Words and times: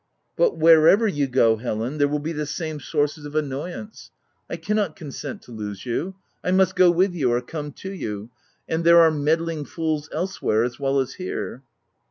"But 0.35 0.57
wherever 0.57 1.07
you 1.07 1.27
go, 1.27 1.57
Helen, 1.57 1.99
there 1.99 2.07
will 2.07 2.17
be 2.17 2.31
the 2.31 2.47
same 2.47 2.79
sources 2.79 3.23
of 3.23 3.35
annoyance. 3.35 4.09
I 4.49 4.55
cannot 4.55 4.95
con 4.95 5.11
sent 5.11 5.43
to 5.43 5.51
lose 5.51 5.85
you: 5.85 6.15
I 6.43 6.49
must 6.49 6.75
go 6.75 6.89
with 6.89 7.13
you, 7.13 7.31
or 7.31 7.39
come 7.41 7.71
to 7.73 7.91
you; 7.91 8.31
and 8.67 8.83
there 8.83 8.99
are 9.01 9.11
meddling 9.11 9.63
fools 9.63 10.09
else 10.11 10.41
where, 10.41 10.63
as 10.63 10.79
well 10.79 10.99
as 10.99 11.13
here." 11.13 11.61